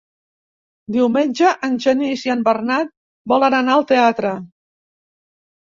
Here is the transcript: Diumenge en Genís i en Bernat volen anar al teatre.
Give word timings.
Diumenge 0.95 1.51
en 1.67 1.75
Genís 1.85 2.23
i 2.29 2.33
en 2.37 2.41
Bernat 2.49 2.89
volen 3.35 3.59
anar 3.61 3.77
al 3.77 3.89
teatre. 3.93 4.37